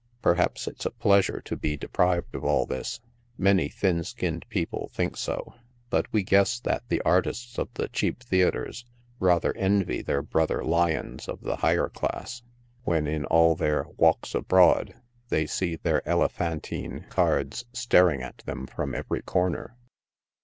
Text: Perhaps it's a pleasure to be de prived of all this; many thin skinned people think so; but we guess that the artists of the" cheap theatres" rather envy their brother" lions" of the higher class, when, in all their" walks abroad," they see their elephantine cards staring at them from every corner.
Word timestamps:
Perhaps 0.23 0.67
it's 0.67 0.83
a 0.87 0.89
pleasure 0.89 1.41
to 1.41 1.55
be 1.55 1.77
de 1.77 1.87
prived 1.87 2.33
of 2.33 2.43
all 2.43 2.65
this; 2.65 3.01
many 3.37 3.69
thin 3.69 4.03
skinned 4.03 4.47
people 4.49 4.89
think 4.91 5.15
so; 5.15 5.53
but 5.91 6.11
we 6.11 6.23
guess 6.23 6.59
that 6.59 6.81
the 6.89 7.03
artists 7.03 7.59
of 7.59 7.69
the" 7.75 7.87
cheap 7.89 8.23
theatres" 8.23 8.83
rather 9.19 9.55
envy 9.55 10.01
their 10.01 10.23
brother" 10.23 10.63
lions" 10.65 11.29
of 11.29 11.41
the 11.41 11.57
higher 11.57 11.87
class, 11.87 12.41
when, 12.83 13.05
in 13.05 13.25
all 13.25 13.53
their" 13.53 13.85
walks 13.99 14.33
abroad," 14.33 14.95
they 15.29 15.45
see 15.45 15.75
their 15.75 16.01
elephantine 16.09 17.05
cards 17.09 17.65
staring 17.71 18.23
at 18.23 18.39
them 18.47 18.65
from 18.65 18.95
every 18.95 19.21
corner. 19.21 19.75